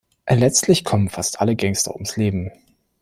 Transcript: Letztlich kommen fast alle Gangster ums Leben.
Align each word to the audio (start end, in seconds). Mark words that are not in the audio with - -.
Letztlich 0.31 0.83
kommen 0.83 1.09
fast 1.09 1.39
alle 1.41 1.55
Gangster 1.55 1.93
ums 1.93 2.17
Leben. 2.17 2.51